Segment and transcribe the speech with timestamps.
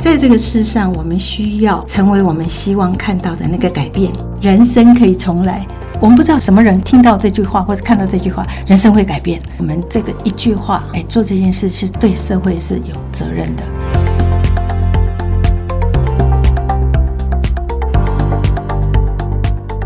[0.00, 4.10] 在这个世上，我们需要成为我们希望看到的那个改变。
[4.40, 5.66] 人生可以重来。
[6.00, 9.38] 我们不知道什么人听到这句话或者看到这句话，人生会改变。
[9.58, 13.62] 我们这个一句话，哎，做这件事是对社会是有责任的。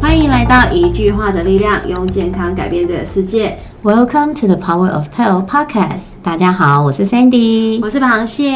[0.00, 3.58] 欢迎来到一句话的力量，用健康改变这个世界。
[3.84, 6.12] Welcome to the Power of Tell podcast。
[6.22, 8.50] 大家好，我是 Sandy，我是螃蟹。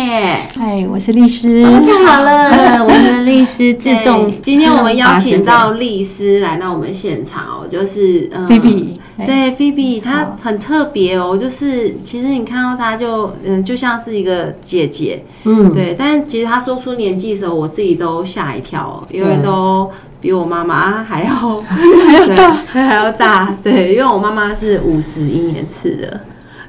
[0.56, 1.62] 嗨，我是律师。
[1.64, 4.32] 太好了， 我们的律师自动。
[4.40, 8.98] 今天我们邀请到律师来到我们现场哦，就是菲比。
[9.18, 15.94] 对，菲比，她很特别哦，就是其实你看到她就嗯，就像是一个姐姐，嗯，对。
[15.98, 19.90] 但是其实她说出年纪的时候，我自己都吓一跳，因为都。
[20.20, 21.32] 比我妈妈还要
[21.62, 26.20] 还要大，还要大，对，因为我妈妈是五十一年次的，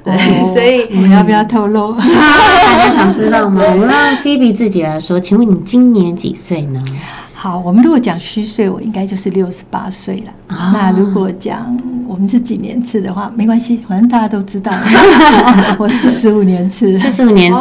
[0.03, 1.93] 对，所以我们要不要透露？
[1.97, 3.61] 大家想知道吗？
[3.67, 6.79] 我们让菲比自己来说，请问你今年几岁呢？
[7.33, 10.33] 好，我们如果讲虚岁，我应该就是六十八岁了。
[10.73, 11.75] 那如果讲
[12.05, 14.71] 我们是几年次的话，没关系，反正大家都知道。
[15.79, 17.59] 我四十五年次，四十五年次。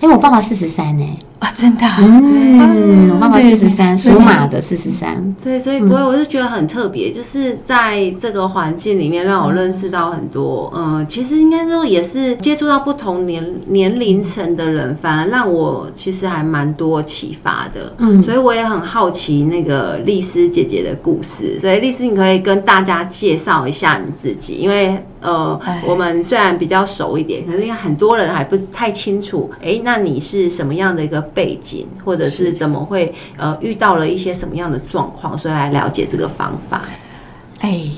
[0.00, 1.04] 哎，我爸爸四十三呢。
[1.38, 25.04] 啊，真的，嗯，我爸爸四十三，属马的四十三，对，所以不会，我是觉得很特别，就是在这个环境里面，让我认识到很多，嗯，其实应该说也是接触到不同年年龄层的人，反而让我其实还蛮多启发的，嗯，所以我也很好奇那个丽丝姐姐的故事，所以丽丝，你可以跟大家介绍一下你自己，因为。
[25.26, 36.82] 呃，我们虽然比较熟一点，可是因为很多人还不太清楚，哎，那你是什么样的一个背景，或者是怎么会呃遇到了一些什么样的状况，所以来了解这个方法。
[37.58, 37.88] 哎，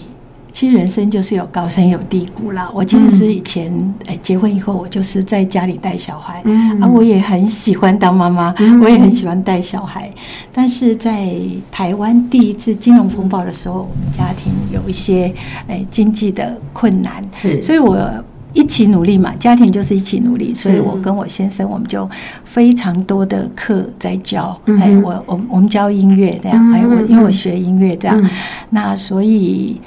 [0.51, 2.71] 其实人生就是有高山有低谷啦。
[2.75, 3.73] 我其实是以前
[4.07, 6.43] 哎结婚以后，我就是在家里带小孩，
[6.81, 10.11] 啊，我也很喜欢当妈妈，我也很喜欢带小孩。
[10.53, 11.33] 但是在
[11.71, 15.33] 台湾第一次金融风暴的时候，我们家庭有一些
[15.69, 18.09] 哎经济的困难，是，所以我
[18.55, 22.09] 一起努力嘛，家庭就是一起努力，所以我跟我先生我们就
[22.45, 28.31] 非常多的课在教，哎，我我我们教音乐这样，哎，我因为我学音乐这样，
[28.71, 29.79] 那所以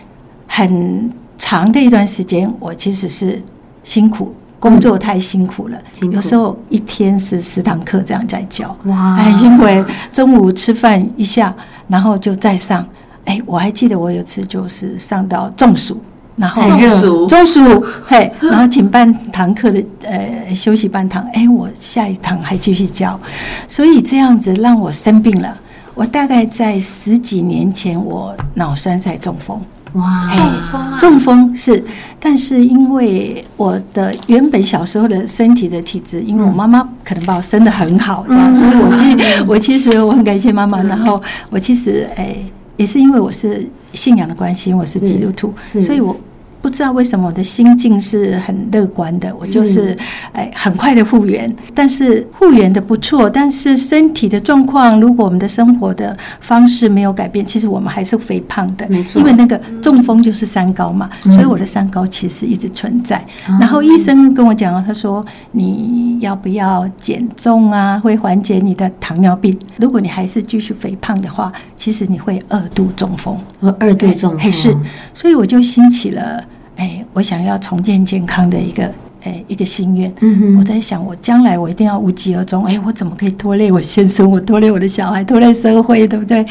[0.54, 3.42] 很长的一段时间，我其实是
[3.86, 5.78] 辛苦工作太辛苦了，
[6.12, 9.64] 有时候一天是十堂课这样在教，哇，很辛苦，
[10.12, 11.56] 中午吃饭一下，
[11.88, 12.86] 然后就再上，
[13.24, 15.98] 哎，我还记得我有次就是上到中暑。
[16.36, 23.20] 然后中暑，中暑嘿，然后请半堂课的呃休息半堂，哎，我下一堂还继续教，
[23.68, 25.58] 所以这样子让我生病了。
[25.94, 29.60] 我大概在十几年前，我脑栓塞中风，
[29.94, 31.84] 哇，中风啊，中风是，
[32.20, 40.82] 但是因为我的原本小时候的身体的体质，因为我妈妈可能把我生的很好，这样，所以我其 我其实我很感谢妈妈。
[40.84, 42.36] 然后我其实哎，
[42.78, 46.16] 也是因为我是信仰的关系，我是基督徒，所以我。
[46.62, 49.98] 不知道为什么我的心境是很乐观的，我就是
[50.32, 59.20] 哎很快的复原，但是复原的不错，但是身体的状况，如果我们的生活的方式没有改变，其实我们还是肥胖的，没错。
[59.20, 63.24] 因为那个中风就是三高嘛，所以我的三高其实一直存在。
[63.60, 69.58] 然后医生跟我讲他说你要不要减重啊，会缓解你的糖尿病。
[69.78, 73.36] 如果你还是继续肥胖的话，其实你会二度中风。
[73.80, 74.76] 二度中风是，
[75.14, 76.44] 所以我就兴起了。
[76.78, 78.92] 哎，我想要重建健康的一个
[79.24, 80.12] 哎一个心愿。
[80.22, 82.64] 嗯我在想，我将来我一定要无疾而终。
[82.64, 84.30] 哎，我怎么可以拖累我先生？
[84.30, 86.46] 我拖累我的小孩，拖累社会，对不对？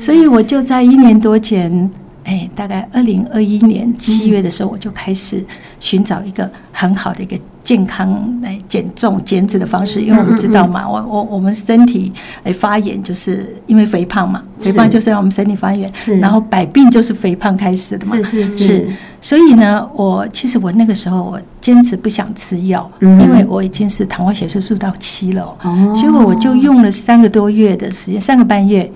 [0.00, 1.90] 所以我就在一年多前，
[2.26, 5.42] 哎，大概二零二一年七月的时候，我就开始
[5.80, 7.38] 寻找一个很好的一个。
[7.66, 12.12] 健康来减重减脂的方式，因为我们知道嘛，我我我们身体
[12.44, 18.88] 哎发炎，就是因为肥胖嘛，肥胖就是让我们身体发炎，然后百病就是肥胖开始的嘛，是是是。
[19.20, 28.88] 所以呢，我其实我那个时候我坚持不想吃药，因为我已经是糖化血色素到七了，哦，结果我就用了三个多月的时间，三个半月。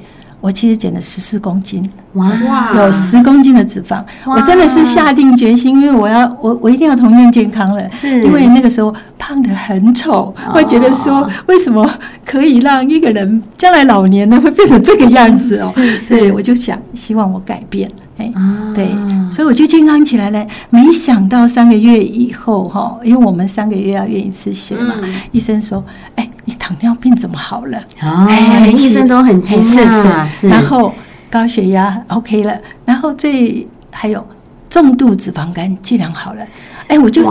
[0.42, 11.88] 我其实减了十四公斤，哇，有十公斤的脂肪，我真的是下定决心，因为我要我我一定要重建健康了，是，因为那个时候胖的很丑，会觉得说为什么
[12.24, 18.32] 可以让一个人将来老年呢会变成这个样子哦，所以我就想希望我改变，哎，
[18.74, 18.88] 对，
[19.30, 20.44] 所以我就健康起来了。
[20.70, 24.94] 没想到三个月以后哈，因为我们三个月要验一次血嘛，
[25.30, 25.84] 医生说，
[26.16, 26.28] 哎。
[26.46, 27.78] 你糖尿病怎么好了？
[28.00, 30.28] 哎，医生都很惊讶。
[30.28, 30.92] 是，然后
[31.30, 34.26] 高血压 OK 了，然后最还有
[34.68, 36.44] 重度脂肪肝竟然好了。
[36.88, 37.22] 哎，我就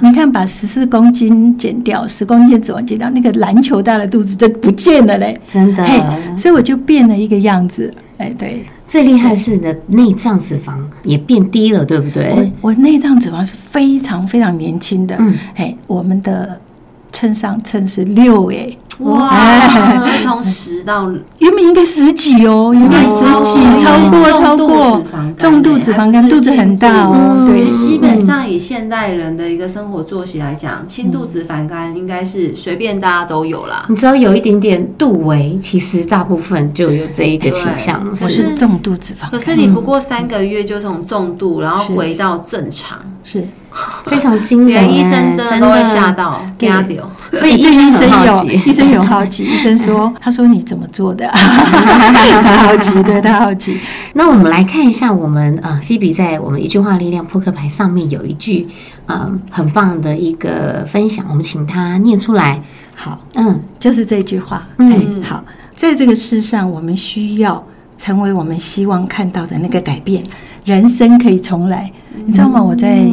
[0.00, 5.38] 你看，把十四公斤减掉，十公斤脂肪减掉，那个篮球大的肚子就不见了嘞。
[5.48, 5.82] 真的。
[5.82, 6.00] 嘿，
[6.36, 7.92] 所以我就变了一个样子。
[8.18, 12.32] 哎，对，最厉害是你的内脏脂肪也变低了，对不对？
[12.60, 15.16] 我我内脏脂肪是非常非常年轻的。
[15.18, 16.60] 嗯，哎，我们的
[17.12, 18.76] 称上称是六哎。
[19.00, 19.30] 哇，
[20.24, 21.08] 从十到
[21.38, 25.00] 原本应该十几哦，原本十几，超过超过
[25.36, 27.44] 重度脂肪肝，肚子很大哦。
[27.46, 33.86] 对，基本上以现代人的一个生活作息来讲，轻度脂肪肝应该是随便大家都有啦。
[33.88, 38.04] 你只要有一点点度围，其实大部分就有这一个倾向。
[38.20, 43.46] 我是重度脂肪，可是你不过三个月就从重度，然后回到正常，是。
[44.06, 47.08] 非常惊人，连医生真的都会吓到，吓掉。
[47.32, 49.44] 所以 医生有， 医生有好奇。
[49.44, 53.78] 医生说：“他说你怎么做的？”他好奇，对他好奇。
[54.14, 58.66] 那我们来看一下，我们呃，菲比在我们一句话力量扑克牌上面有一句
[59.06, 62.62] 嗯很棒的一个分享，我们请他念出来。
[62.94, 64.66] 好，嗯，就是这句话。
[64.78, 67.62] 嗯，好，在这个世上，我们需要
[67.96, 70.22] 成为我们希望看到的那个改变。
[70.64, 71.90] 人生可以重来，
[72.26, 72.62] 你知道吗？
[72.62, 73.06] 我在。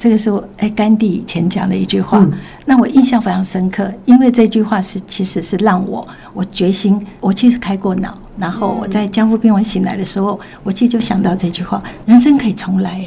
[0.00, 2.26] 这个是我哎，甘地以前讲的一句话，
[2.64, 6.02] 那我印象非常深刻，因为这句话是其实是让我
[6.32, 12.98] 我决心，我其实开过脑，然后我在江湖边我醒来的时候，我其实就想到这句话：人生可以重来，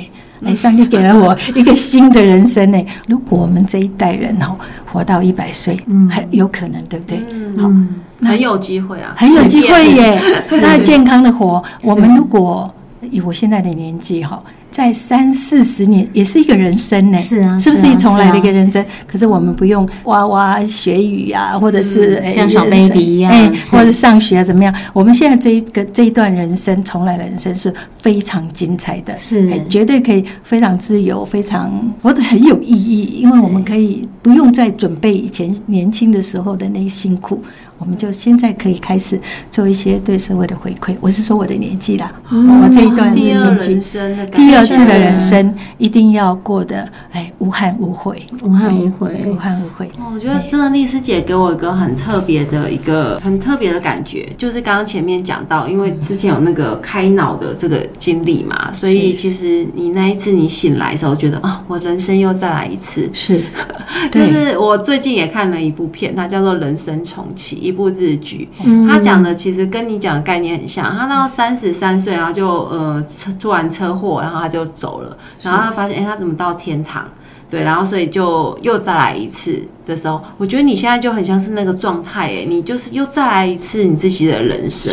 [0.46, 2.86] 哎，上帝给了我一个新的人生呢。
[3.08, 4.56] 如果我们这一代人哦
[4.86, 5.76] 活到一百岁，
[6.12, 7.18] 还有可能，对不对？
[7.60, 7.72] 好，
[8.22, 10.22] 很有机会啊，很有机会耶，
[10.62, 11.64] 那健康的活。
[11.82, 12.72] 我们如果
[13.12, 14.42] 以我现在的年纪哈。
[14.72, 18.84] 在三四十年也是一个人生呢，是啊，是不是一重来的一个人生？
[19.06, 23.32] 可是我们不用哇哇学语啊，或者是像小 baby 一样，
[23.70, 24.74] 或者上学啊怎么样？
[24.92, 31.72] 我们现在这一个这一段人生重来的人生是非常精彩的，是绝对可以非常自由，非常
[32.02, 37.40] 活得很有意义，因为我们可以不用再准备以前年轻的时候的那些辛苦。
[37.78, 39.20] 我们就现在可以开始
[39.52, 40.96] 做一些对社会的回馈。
[41.02, 43.80] 我是说我的年纪啦，我这一段年纪，
[44.32, 49.92] 第二次的人生一定要过得哎无憾无悔，无憾无悔，无憾无悔。
[50.14, 63.10] 我觉得真的丽丝姐给我一个很特别的一个很特别的感觉，就是刚刚前面讲到，因为之前有那个开脑的这个经历嘛，所以其实你那一次你醒来的时候，觉得啊，我人生又再来一次。
[63.14, 63.42] 是，
[64.12, 67.58] 就是我最近也看了一部片，它叫做《人生重启》。
[67.64, 68.48] 一部日剧，
[68.88, 70.96] 他讲的其实跟你讲的概念很像。
[70.96, 75.18] 他到三十三岁，然后就呃车突然车祸，然后他就走了。
[75.42, 77.06] 然后他发现，哎，他怎么到天堂？
[77.50, 84.92] 对，然后所以就又再来一次的时候，我觉得你现在就很像是那个状态，哎，你就是又再来一次你自己的人生。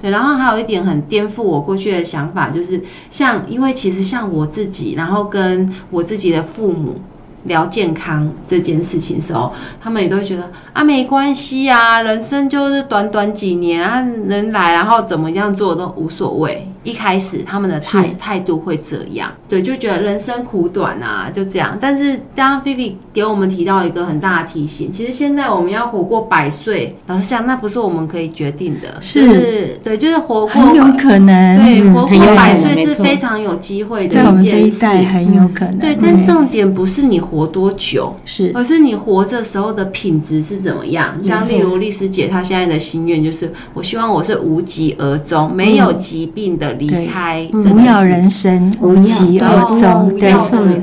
[0.00, 2.80] 对，然后还有一点很颠覆我过去的想法，就是
[3.10, 7.00] 像因为其实像我自己，然后跟我自己的父母。
[7.46, 16.68] 聊健康这件事情时候，他们也都会觉得啊，没关系啊，人生就是短短几年啊，能来然后怎么样做都无所谓。
[16.86, 21.76] 一开始他们的态态度会这样，对，就觉得人生苦短啊，就这样。
[21.80, 35.78] 但是刚刚菲菲给我们提到一个很大的提醒，其实现在我们要活过百岁，老实讲，那不是我们可以决定的，是，对，就是活过很有可能，对，活过百岁是非常有机会的，在我们这一代很有可能。
[35.80, 41.20] 对，但重点不是你活多久，是，而是你活着时候的品质是怎么样。
[41.20, 46.75] 像例如丽丝姐，她现在的心愿就是，我希望我是无疾而终，没有疾病的。
[46.76, 50.32] 离开，无药人生，无疾而终，对，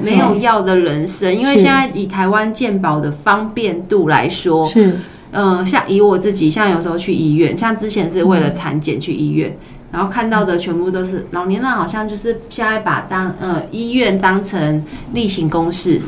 [0.04, 1.34] 没有药的人生。
[1.34, 5.00] 因为现在以台湾健保的方便度来说，是，
[5.32, 9.58] 嗯，像以我自己，像有时候去医院，像之前是为了产检去医院，
[9.92, 14.84] 然后看到的全部都是老年人，好像就是现在把当呃医院当成
[15.14, 16.02] 例行公事。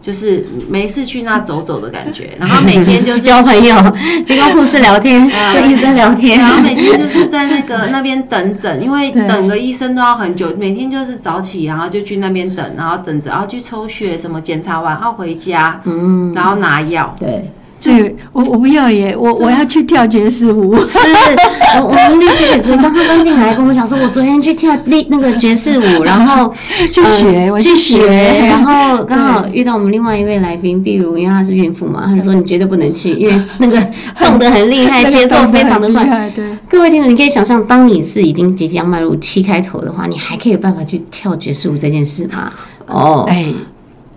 [0.00, 3.76] 就是没事去那走走的感觉， 然后每天就是交朋友，
[4.24, 17.50] 就跟护士聊天，跟医生聊天，然后每天就是在那个那边等诊，因为等个医生都要很久，每天就是早起，然后就去那边等，然后等着，然后去抽血什么检查完，然后回家，嗯，然后拿药，对。
[17.80, 20.76] 对我我不要耶，我我要去跳爵士舞。
[20.76, 20.98] 是，
[21.78, 26.52] 我我们律师姐姐刚刚刚进来跟我讲说，我昨天去跳那那个爵士舞，然后
[26.90, 27.98] 去学，我去学，
[28.48, 33.80] 然后刚好遇到我们另外一位来宾，比如因为她是孕妇嘛，她就说你绝对不能去，因为那个
[34.18, 36.28] 动得很厉害，节奏非常的快。
[36.34, 42.52] 对，各位听众，你可以想象，当你是已经即将迈入七开头的话，你还可以有办法去跳爵士舞这件事吗？
[42.86, 43.46] 哦，哎。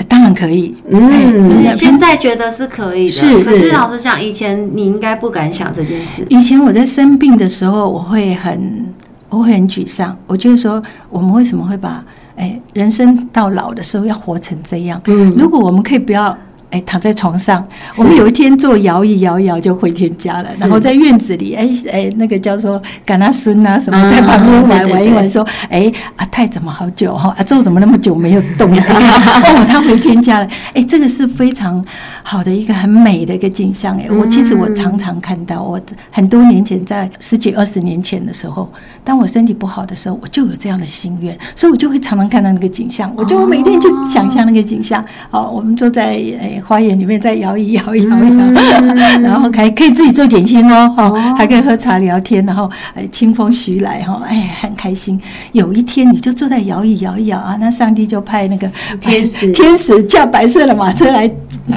[0.03, 3.11] 当然可以，嗯，现在觉得是可以的。
[3.11, 6.25] 是是，可是老实讲，以前你应该不敢想这件事。
[6.29, 8.85] 以前我在生病的时候，我会很，
[9.29, 10.17] 我会很沮丧。
[10.27, 12.03] 我就是说，我们为什么会把
[12.35, 15.01] 哎，人生到老的时候要活成这样。
[15.05, 16.37] 嗯，如果我们可以不要。
[16.71, 17.63] 哎，躺在床上，
[17.97, 20.49] 我们有一天坐摇椅摇一摇就回天家了。
[20.57, 27.35] 然后在院子里，哎哎，那个叫做赶他孙啊什么，在旁边玩玩一玩，说，哎，阿泰怎么好久哈？
[27.37, 28.71] 阿周怎么那么久没有动？
[28.79, 30.47] 哦，他回天家了。
[30.73, 31.83] 哎，这个是非常
[32.23, 33.97] 好的一个很美的一个景象。
[33.97, 35.77] 哎，我其实我常常看到，我
[36.09, 38.71] 很多年前在十几二十年前的时候，
[39.03, 45.03] 当我身体不好的时候，我就有这样的心愿，所以我就会常常看到那个景象，我就每天就想象那个景象。
[45.29, 46.60] 好，我们坐在哎。
[46.61, 48.81] 花园里面再摇一摇一摇一摇，
[49.21, 55.19] 然后还可以自己做点心哦，哦，还可以喝茶聊天，然后哎，清风徐来哈，哎，很开心。
[55.51, 61.27] 有一天你就坐在摇椅摇一摇啊，那上帝就派那个天使 天使驾白色的马车来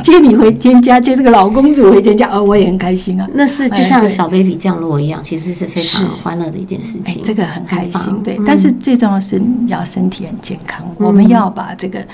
[0.03, 3.29] 接你回天家，接这个老公主回天家，哦，我也很开心啊。
[3.35, 7.23] 那是就像小 baby 降落一样，其实是非常欢乐的一件事情。
[7.25, 8.39] 这个很开心，对。
[8.47, 12.05] 但是最重要是你要身体很健康，我们要把这个。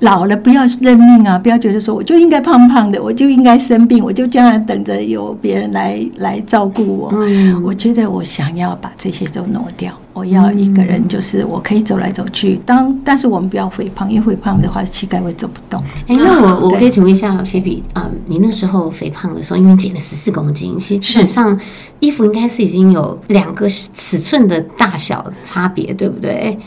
[0.00, 1.38] 老了不要认命啊！
[1.38, 7.10] 不要觉得说我就应该胖胖的，我就应该生病，我就将来等着有别人来来照顾我。
[7.12, 12.58] 嗯，我觉得我想要把这些都挪掉，我要一个人，就是我可以走来走去。
[12.64, 15.82] 当但是我们不要肥胖，因为肥胖的话膝盖会走不动。
[16.06, 21.60] 哎，那我我可以请问一下菲比啊，你那时候肥胖的时候，因为减了十四公斤，其实基本上
[21.98, 26.58] 衣服应该是已经有两个尺寸的大小差别，对不对？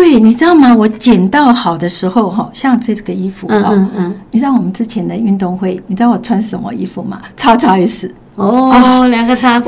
[0.00, 0.74] 对，你知道吗？
[0.74, 7.20] 我捡到好的时候，哈，像这个衣服，哈，嗯嗯，你知道我们之前的运动会，你知道我穿什么衣服吗？
[7.36, 8.14] 叉叉 S。
[8.38, 9.66] 哦，两个叉叉，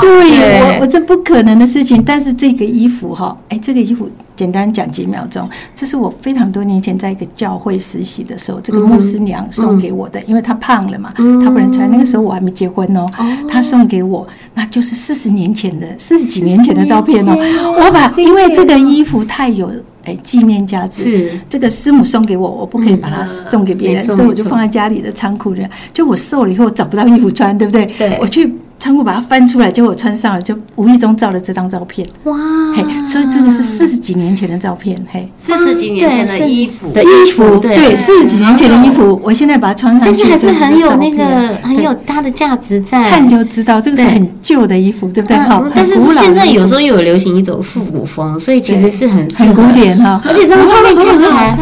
[0.00, 2.02] 对，我我这不可能的事情。
[2.04, 11.90] 但是这个衣服哈，哎，这个衣服简单讲几秒钟，这是我非常多年前在一个教会实习的时候，这个牧师娘送给我的，因为她胖了嘛，她不能穿。
[11.90, 13.06] 那个时候我还没结婚哦，
[13.48, 17.34] 她送给我，那就是四十年前的四十几年前的照片哦。
[17.78, 19.70] 我把因为这个衣服太有。
[20.06, 25.66] 哎，纪念价值是这个师母送给我，我不可以把它送给别人，所以我就放在家里的仓库里。
[25.92, 27.84] 就我瘦了以后找不到衣服穿，对不对？
[27.98, 28.50] 对，我去。
[28.78, 32.06] 仓库把它翻出来，结果我穿上了，就无意中照了这张照片。
[32.24, 32.36] 哇！
[32.76, 34.96] 嘿，所以这个是四十几年前的照片。
[35.10, 41.24] 嘿，四十几年前的衣服的衣服，对，四十几年前的衣服，我现在把它穿上，但是还是很有那个
[41.62, 43.10] 很有它的价值在。
[43.10, 45.36] 看就知道，这个是很旧的衣服，对不对？
[45.38, 50.20] 好，但是现在有时候又有流行一种复古风，所以其实是很很古典哈。
[50.24, 51.56] 而且这张照片看起来，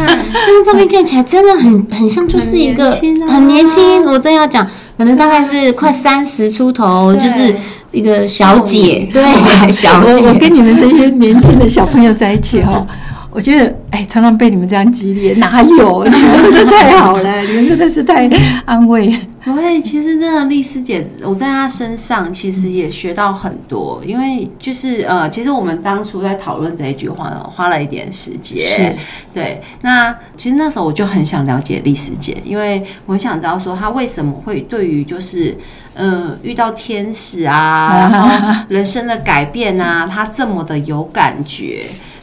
[0.45, 2.91] 这张照片看起来真的很很像，就是一个
[3.27, 4.03] 很年轻。
[4.05, 4.67] 我真要讲。
[4.97, 7.53] 可能大概是快三十出头，就是
[7.91, 9.23] 一个小姐，对，
[9.71, 10.25] 小姐。
[10.27, 12.85] 我跟你们这些年轻的小朋友在一起哈，
[13.35, 16.05] 我觉得哎，常常被你们这样激烈，哪有？
[16.07, 18.29] 你们真的太好了，你们真的是太
[18.63, 19.13] 安慰。
[19.43, 28.97] 对，其实真的丽丝姐，我在她身上其实也学到很多，因为就是呃，其实我们当初在讨论这一句话，花了一点时间。
[29.33, 35.55] 对，那其实那时候我就很想了解丽丝姐，因为我很想知道说她为什么会对于就是
[35.93, 41.81] 呃遇到天使啊，然后人生的改变啊，她这么的有感觉。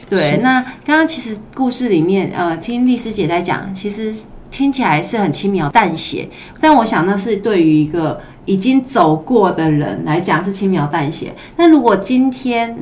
[0.09, 4.13] 对，那刚刚其实故事里面呃，听丽师姐在讲，其实。
[4.53, 6.29] 听起来是很轻描淡写，
[6.61, 11.33] 但我想那是对于一个已经走过的人来讲是轻描淡写。
[11.57, 12.77] 那如果今天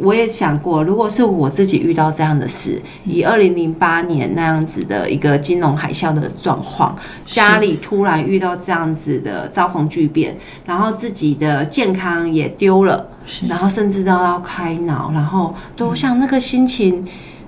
[0.00, 13.06] 我也想过，如果是我自己遇到这样的事，以二零零八年那样子的一个金融海啸的状况，家里突然遇到这样子的遭逢巨变，然后自己的健康也丢了，
[13.48, 17.04] 然后甚至都要开脑，然后都像那个心情。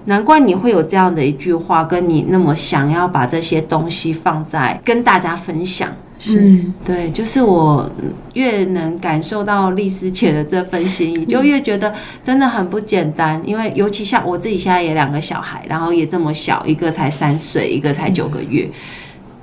[0.08, 5.90] 难怪你会有这样的一句话，跟你那么想要把这些东西放在跟大家分享。
[6.18, 7.90] 是对，就是我
[8.34, 13.40] 越能感受到丽丝姐的这份心意，就越觉得真的很不简单。
[13.44, 18.68] 因为尤其像我自己现在也两个小孩，然后也这么小，一个才三岁，一个才九个月。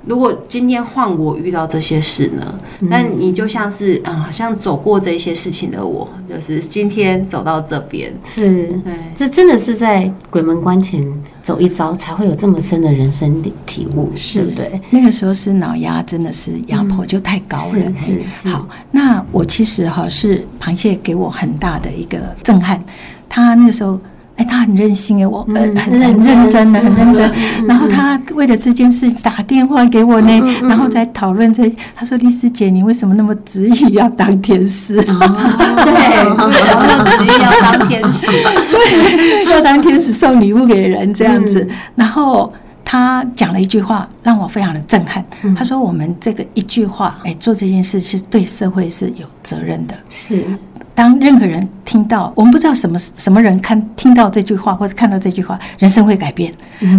[0.06, 2.60] 如果今天换我遇到这些事呢？
[2.78, 8.68] 那你就像是啊，好像走过这些事情的我，就是今天走到这边，是，
[9.14, 11.02] 这真的是在鬼门关前
[11.42, 14.80] 走一遭，才会有这么深的人生体悟，对不对？
[14.90, 17.94] 那个时候是脑压真的是压迫就太高了。
[17.94, 18.48] 是是。
[18.48, 22.82] 好，那我其实哈是螃蟹给我很大的一个震撼，
[23.28, 23.98] 他那个时候。
[24.36, 27.30] 哎，他很任性哎，我很很认真的，很认真。
[27.68, 31.72] 然后他为了这件事打电话给我呢，然后再讨论这。
[31.94, 35.12] 他说：“丽丝姐，你为什么那么执意要当天使？” 对，
[37.16, 41.66] 执意要当天使，对，要当天使送礼物给人这样子。
[41.94, 42.52] 然后
[42.84, 45.24] 他讲了一句话，让我非常的震撼。
[45.56, 50.44] 他说：“我们这个一句话，哎，做这件事是对社会是有责任的。”是。
[50.94, 56.52] 当任何人听到，我们不知道什么什么人看听到这句话或者看到这句话，人生会改变。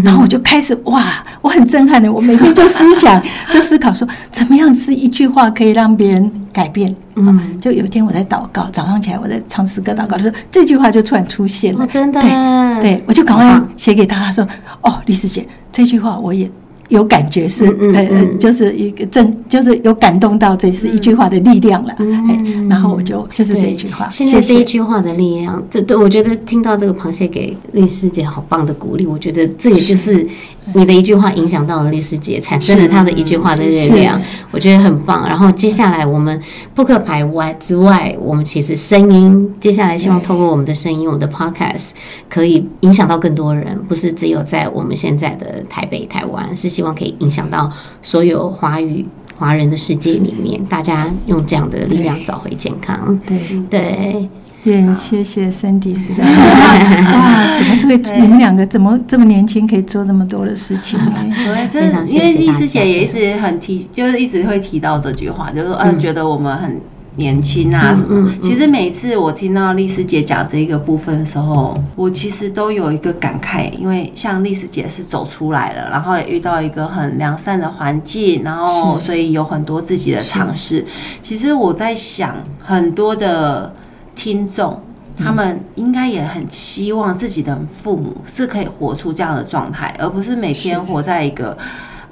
[0.04, 1.02] 然后我就开始哇，
[1.42, 3.22] 我很震撼的，我每天就思想
[3.52, 6.94] 就思考说，怎么样是一句话可以让别人改变？
[7.16, 11.88] 嗯，就有一天我在祷告，早上起来我在唱诗歌祷告的时候，这句话就突然出现了。
[11.88, 14.46] 真的，对，对我就赶快写给他，他说
[14.84, 16.52] ：“哦，李师姐，这句话我也。”
[16.90, 21.96] 有感觉是呃，就是一个正，就是有感动到，这是一句话的力量了。
[22.00, 30.28] 哎，然后我就就是这一句话，现在这一句话的力量，这对我觉得听到这个螃蟹给丽师姐好棒的鼓励，我觉得这也就是。
[30.74, 34.20] 你的一句话影响到了历史节，产生了他的一句话的力量，
[34.52, 35.28] 我觉得很棒。
[35.28, 36.42] 然后接下来我们
[36.74, 41.92] 扑克牌外之外，我们其实声音，接下来希望透过我们的声音，我们的 podcast
[42.30, 49.06] 可以影响到更多人，不是只有在我们现在的台北、台湾，是希望可以影响到所有华语
[49.38, 53.20] 华人的世界里面，大家用这样的力量找回健康。
[53.26, 53.38] 对
[53.70, 54.30] 对。
[54.66, 61.14] 也谢谢 Cindy，实在哇，怎么这个你们两个怎么这么年轻，可以做这么多的事情呢？
[61.46, 66.82] 对，真的，因为丽师姐也一直很提，就是一直会提到这句话，就是说，嗯，觉得我们很
[67.16, 68.32] 年轻啊什么。
[68.42, 80.84] 其实每次我听到丽师姐讲这一个部分的时候，我其实都有一个感慨，因为像丽师姐是走出来了，然后也遇到一个很良善的环境，然后所以有很多自己的尝试。
[81.22, 83.72] 其实我在想，很多的。
[84.16, 84.82] 听众，
[85.18, 91.58] 他们应该也很希望自己的父母是可以活出这样的状态，而不是每天活在一个，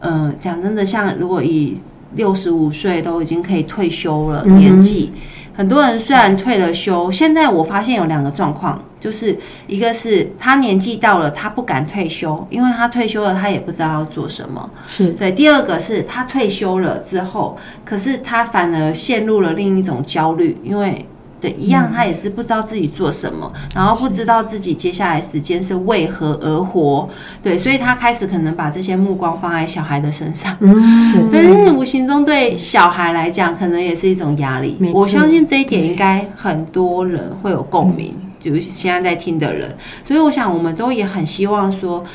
[0.02, 1.78] 嗯，讲真的，像如果以
[2.16, 5.12] 六十五岁都已经可以退休了年纪，
[5.56, 15.12] 很多人虽然退了休，现在我发现有两个状况，就是一个是他年纪到了，他不敢退休，因为他退休了，他也不知道要做什么，是。
[15.14, 21.06] 对；第二个是他退休了之后，可是他反而陷入了另一种焦虑，因为。
[21.44, 27.10] 对，一样，他也是不知道自己做什么，然后不知道自己接下来时间是为何而活。
[27.42, 30.56] 对，所以他开始可能把这些目光放在小孩的身上。
[30.62, 31.18] 嗯，是。
[31.34, 34.78] 但是无形中对小孩来讲，可能也是一种压力。
[34.94, 39.76] 我相信这一点应该很多人会有共鸣，就是现在在听的人。
[40.06, 42.06] 所以我想，我们都也很希望说，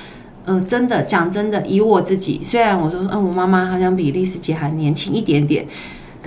[0.47, 5.67] 嗯，真的讲真的，以我自己，虽然我说，嗯，我妈妈好像比丽丝姐还年轻一点点。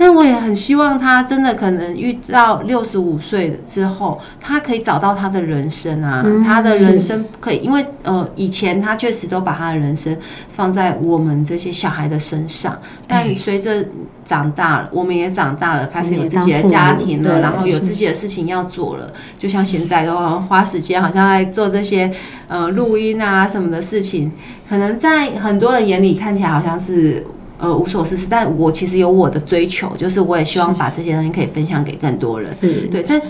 [0.02, 10.16] 但我也很希望他真的可能遇到六十五岁之后，他可以找到他的人生啊，他的人生可以，因为呃，以前他确实都把他的人生
[10.50, 13.86] 放在我们这些小孩的身上，但随着
[14.24, 22.10] 长大了，我们也长大了，开始有自己的家庭了，然后有自己的事情要做了，就像现在都好像，花时间好像在做这些
[22.48, 24.32] 呃录音啊什么的事情，
[24.68, 27.24] 可能在很多人眼里看起来好像是。
[27.62, 32.52] 呃，无所事事，但我其实有我的追求，就是我也希望把这些东西可以分享给更多人。
[32.60, 33.22] 对，但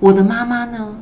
[0.00, 0.96] 我的妈妈呢？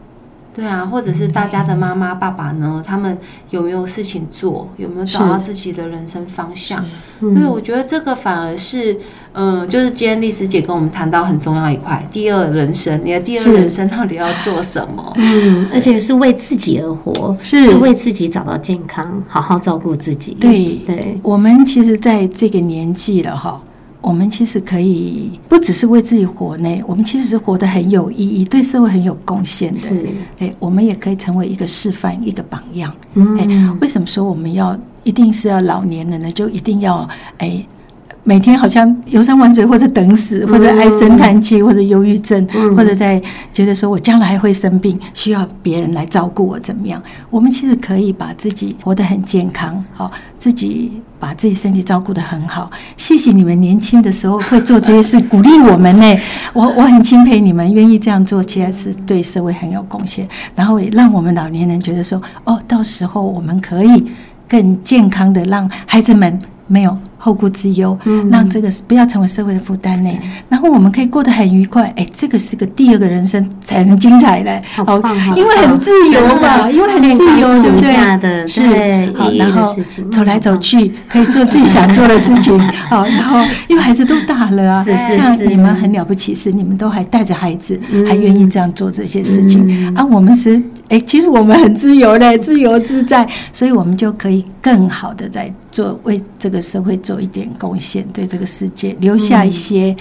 [0.55, 2.83] 对啊，或者是大家的妈妈、爸爸呢？
[2.85, 3.17] 他们
[3.51, 4.69] 有没有事情做？
[4.77, 6.85] 有没有找到自己的人生方向？
[7.21, 8.99] 对，我觉得这个反而是，
[9.35, 15.13] 嗯，就是今天丽丝姐跟我们谈到很重要一块，第二人生，你的第二人生到底要做什么？
[15.17, 20.37] 嗯，而且是为自己而活，是为自己找到健康，好好照顾自己。
[20.39, 23.61] 对对，我们其实在这个年纪了哈。
[24.03, 29.79] 我们其实可以不只是为自己活呢，我们其实是活得很有意义，对社会很有贡献的。
[29.79, 30.05] 是，
[30.41, 32.93] 哎，我们也可以成为一个示范，一个榜样。
[33.15, 36.33] 嗯，为什么说我们要一定是要老年人呢？
[36.33, 37.65] 就一定要哎。
[38.25, 43.21] 每天好像游山玩水，或者等死，或者唉声叹气，或者忧郁症，或者在
[43.53, 47.03] 觉得说我将来会生病，需要别人来照顾我，怎么样？
[47.31, 50.09] 我们其实可以把自己活得很健康，好，
[50.39, 52.71] 自己把自己身体照顾得很好。
[52.97, 56.07] 谢谢你们年轻的时候会做这些事，鼓励我们呢。
[56.55, 64.13] 我我很钦佩你们愿意这样做，其实是对社会很有贡献，然后也让我们老年人觉得说，哦，到时候我们可以
[64.49, 66.97] 更健康的让孩子们没有。
[67.25, 67.97] 后顾之忧，
[68.29, 70.11] 让这个不要成为社会的负担呢。
[70.49, 71.93] 然后我们可以过得很愉快。
[71.97, 74.99] 哎，这个是个第二个人生才能精彩的，好，
[75.37, 78.49] 因为很自由嘛，因为很自由，对不对？
[78.49, 79.77] 是，好，然后
[80.11, 82.59] 走来走去，可以做自己想做的事情。
[82.91, 90.05] 好， 然后因为孩子都大了啊，像你们很了不起，是你们都还带着孩子，还愿意这样做这些事情啊。
[90.05, 97.21] 我们是，哎，其实我们很自由的，自由自在，所以我们就可以更好的在做为这个社会做。
[97.21, 99.95] 一点贡献，对这个世界留下一些。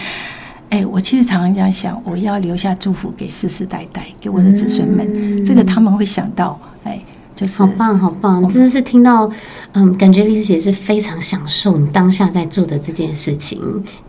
[0.70, 5.46] 哎，我其实常常这样想，我要留下祝福给世世代代，给我的子孙们。
[5.46, 7.00] 这个他们会想到，哎。
[7.42, 8.48] 就是好棒，好棒！
[8.48, 9.28] 真的是听到，
[9.74, 13.60] 嗯，感觉丽丝姐是非常享受你当下在做的这件事情，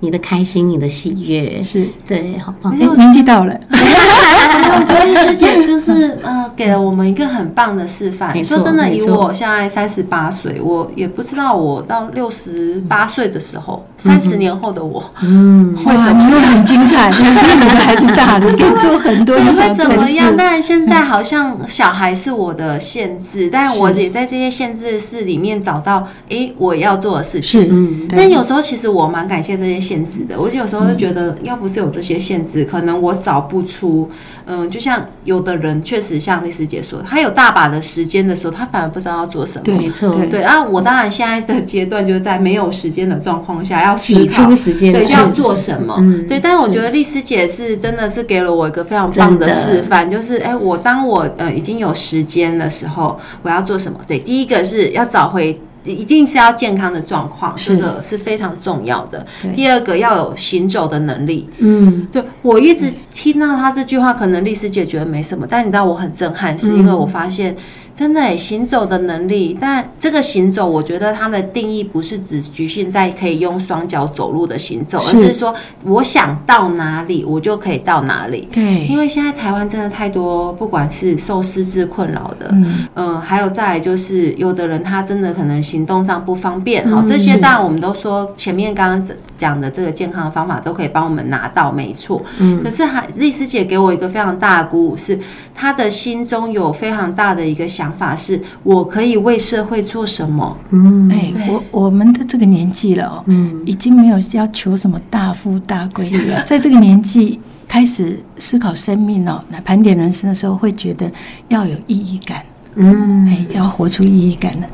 [0.00, 2.76] 你的开心，你的喜悦，是对，好棒。
[2.78, 8.36] 哎，年纪到了， 我觉得丽丝姐就是呃，给了我们一个很棒的示范。
[8.36, 20.20] 你说真的，以我现在三十八岁，我也不知道我到六十八岁的时候，三十年后的我嗯，哇，你会很精彩， 因为你的孩子大了，你可以做很多会你想会怎做的事。
[20.20, 20.34] 么样？
[20.36, 28.08] 但现在好像小孩是我的限制，但我也在这些限制是里面找到，哎，我要做的事情。
[28.10, 34.10] 但有时候其实我蛮感谢这些限制的，我有时候就觉得，要不是有这些限制，可能我找不出，
[34.46, 39.64] 嗯，就像有的人确实像丽丝姐说的，他有大把的时间的时候，他反而不知道要做什么。
[39.64, 45.94] 对没错，对对啊，我当然现在的阶段就是在没有时间的状况下要思挤考出时间对，要做什么？
[45.98, 53.98] 嗯对，但是我觉得丽丝姐是真的是给了我一个非常棒的示范，就是哎，我当我呃已经有时间的时候，我要做什么？
[54.06, 55.60] 对，第一个是要找回。
[55.84, 59.26] 一定是要健康的状况，这个是非常重要的。
[59.54, 61.48] 第二个要有行走的能力。
[61.58, 67.56] 嗯，对我一直听到他这句话，可能丽师姐觉得没什么，但你知道我很震撼，是因为我发现
[67.94, 78.48] 真的诶行走的能力，但这个行走，我觉得它的定义不是只局限在可以用双脚走路的行走，而是是说我想到哪里，我就可以到哪里。
[78.52, 92.22] 对，因为现在台湾真的太多，不管是受失智困扰的，嗯，嗯，还有再来就是，有的人他真的可能行动上不方便，嗯好、这些当然我们都说前面刚刚讲的这个健康的方法都可以帮我们拿到，没错。
[92.38, 92.62] 嗯。
[92.62, 95.18] 可是还丽丝姐给我一个非常大的鼓舞是，
[95.54, 100.54] 她的心中有非常大的一个想法是，我可以为社会做什么？
[100.68, 106.10] 嗯，哎，我我们的这个年纪了哦，嗯，已经没有要求什么大富大贵。
[106.10, 111.10] 了，在这个年纪开始思考生命哦，来盘点人生的时候，会觉得
[111.48, 114.68] 要有意义感，嗯，哎，要活出意义感的，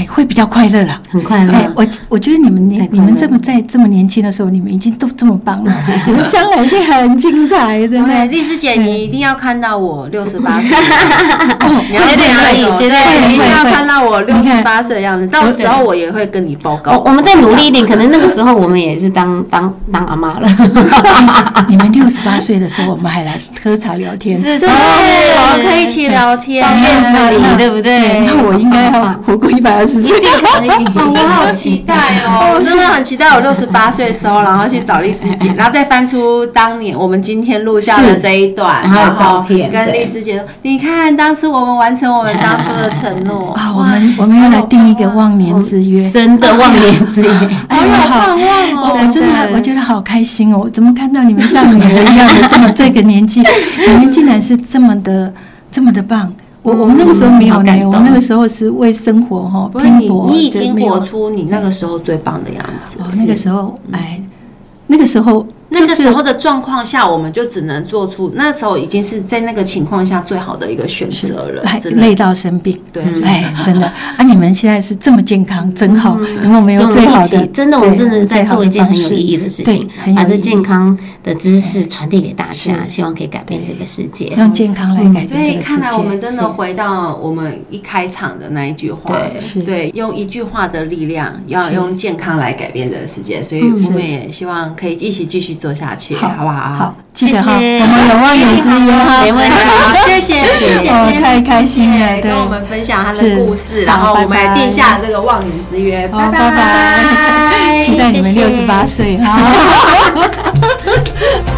[0.00, 0.98] 哎，会比较快乐了。
[1.10, 5.72] 很快乐，，哎我我觉得你们年你们这么在这么年轻的时候，你们已经都这么棒了，
[6.06, 8.26] 你 们将来一定很精彩，真对，的。
[8.26, 16.92] 丽丝姐，你一定要看到我六十八岁，绝对可以绝对对可以一定要看到我六十八岁的样子，到时候我也会跟你报告。
[16.92, 20.48] 我我们再努力一点，可能那个时候我们也是当当当阿妈了，
[21.68, 26.64] 你们六十八岁的时候，我们还来喝茶聊天，是对，我们可以一起聊天。
[26.64, 28.20] 放院子里，对不对？
[28.26, 30.16] 那我应该要活过一百二十岁。
[30.94, 32.54] 我好期待哦！
[32.54, 46.08] 我真的很期待我六十八岁的时候，然后去找丽师姐， 然后再翻出当年我们今天录下的这一段， 然后照片跟对丽丝姐说：“你看，当初我们完成我们当初的承诺啊，我们我们要来定一个忘年之约。
[46.10, 48.92] 真的忘年之约，哎好有我好盼望哦！
[48.94, 50.60] 我真真的的，我觉得好开心哦！
[50.64, 53.42] 我怎么看到你们像女儿一样的这么这个年纪，
[53.86, 55.32] 你们竟然是这么的
[55.72, 56.32] 这么的棒！
[56.62, 62.98] 我我们那个时候没有呢我们那个时候是为生活哈拼搏，你已经活出你那个时候最棒的样子。
[63.00, 63.06] 哦。
[63.16, 64.20] 那个时候，哎，
[64.88, 71.62] 那个时候那个时候的状况下，我们就只能做出那时候已经是在那个情况下最好的一个选择了。
[71.92, 74.22] 累到生病，对哎，真的啊！
[74.24, 84.26] 你们现在是这么健康，真好，因为我们有最好的，真的，我们真的在做一件很有意义的事情，把这健康的知识传递给大家，希望可以改变这个世界。
[84.36, 86.20] 用健康来改变这个世以看来我们。
[86.20, 89.18] 真的回到我们一开场的那一句话，
[89.64, 93.42] 对用一句话的力量，要用健康来改变这个世界。
[93.42, 96.74] 所以嗯我们也希望可以一起继续做下去，好好不好？
[96.74, 106.30] 好，记得哈，我们有忘年之约哈，没问题好，谢谢，谢谢，哦太开心了跟我们分享他的故事，然后我们拜拜也定下这个忘年之约，好，拜。
[106.32, 109.36] 拜， 期待你们六十八岁哈。